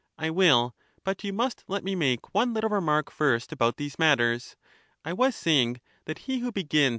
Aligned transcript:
I 0.17 0.31
will; 0.31 0.75
but 1.03 1.23
you 1.23 1.31
must 1.31 1.63
let 1.67 1.83
me 1.83 1.93
make 1.93 2.33
one 2.33 2.55
little 2.55 2.71
remark 2.71 3.09
if 3.09 3.11
a 3.11 3.13
man 3.13 3.17
first 3.19 3.51
about 3.51 3.77
these 3.77 3.99
matters; 3.99 4.55
I 5.05 5.13
was 5.13 5.35
saying, 5.35 5.79
that 6.05 6.17
he 6.25 6.39
who 6.39 6.51
begins 6.51 6.89
^j^'? 6.89 6.89